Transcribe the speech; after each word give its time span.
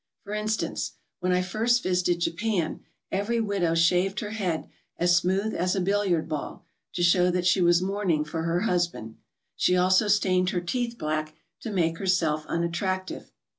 For 0.23 0.33
instance, 0.33 0.93
when 1.19 1.31
I 1.31 1.43
first 1.43 1.83
visited 1.83 2.21
Japan, 2.21 2.79
every 3.11 3.39
widow 3.39 3.75
shaved 3.75 4.21
her 4.21 4.31
head 4.31 4.67
as 4.97 5.15
smooth 5.15 5.53
as 5.53 5.75
a 5.75 5.79
billiard 5.79 6.27
ball 6.27 6.65
to 6.93 7.03
show 7.03 7.29
that 7.29 7.45
she 7.45 7.61
was 7.61 7.83
mourning 7.83 8.23
for 8.25 8.41
her 8.41 8.61
husband. 8.61 9.17
She 9.55 9.77
also 9.77 10.07
stained 10.07 10.49
her 10.49 10.61
teeth 10.61 10.97
black 10.97 11.35
to 11.59 11.69
make 11.69 11.99
herself 11.99 12.47
unattractive. 12.47 13.31